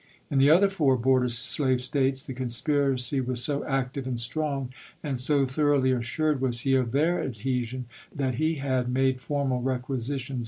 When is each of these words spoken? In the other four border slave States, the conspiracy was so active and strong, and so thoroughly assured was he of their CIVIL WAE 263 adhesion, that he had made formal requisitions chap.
In 0.31 0.39
the 0.39 0.49
other 0.49 0.67
four 0.71 0.97
border 0.97 1.29
slave 1.29 1.79
States, 1.79 2.23
the 2.23 2.33
conspiracy 2.33 3.21
was 3.21 3.43
so 3.43 3.63
active 3.65 4.07
and 4.07 4.19
strong, 4.19 4.73
and 5.03 5.19
so 5.19 5.45
thoroughly 5.45 5.91
assured 5.91 6.41
was 6.41 6.61
he 6.61 6.73
of 6.73 6.91
their 6.91 7.17
CIVIL 7.17 7.27
WAE 7.27 7.33
263 7.33 7.39
adhesion, 7.77 7.85
that 8.15 8.35
he 8.43 8.55
had 8.55 8.89
made 8.89 9.21
formal 9.21 9.61
requisitions 9.61 10.29
chap. 10.29 10.39